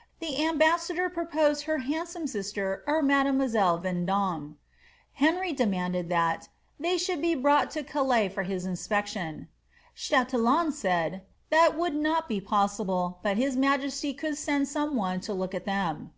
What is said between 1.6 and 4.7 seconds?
her handsome sister or made moiselle Vendome.